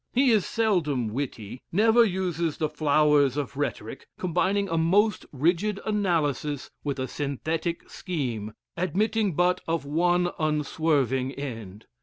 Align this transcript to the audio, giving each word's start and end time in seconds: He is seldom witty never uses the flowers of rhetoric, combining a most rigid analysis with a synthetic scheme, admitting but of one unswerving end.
He 0.11 0.31
is 0.31 0.47
seldom 0.47 1.09
witty 1.09 1.61
never 1.71 2.03
uses 2.03 2.57
the 2.57 2.69
flowers 2.69 3.37
of 3.37 3.55
rhetoric, 3.55 4.07
combining 4.17 4.67
a 4.67 4.75
most 4.75 5.27
rigid 5.31 5.79
analysis 5.85 6.71
with 6.83 6.97
a 6.97 7.07
synthetic 7.07 7.87
scheme, 7.87 8.55
admitting 8.75 9.35
but 9.35 9.61
of 9.67 9.85
one 9.85 10.31
unswerving 10.39 11.33
end. 11.33 11.85